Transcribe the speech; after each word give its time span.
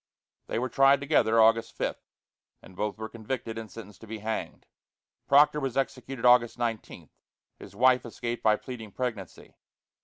They 0.47 0.57
were 0.57 0.67
tried 0.67 0.99
together 0.99 1.39
August 1.39 1.77
5, 1.77 1.95
and 2.63 2.75
both 2.75 2.97
were 2.97 3.07
convicted 3.07 3.59
and 3.59 3.69
sentenced 3.69 4.01
to 4.01 4.07
be 4.07 4.17
hanged. 4.17 4.65
Proctor 5.27 5.59
was 5.59 5.77
executed 5.77 6.25
August 6.25 6.57
19. 6.57 7.11
His 7.59 7.75
wife 7.75 8.03
escaped 8.03 8.41
by 8.41 8.55
pleading 8.55 8.93
pregnancy. 8.93 9.53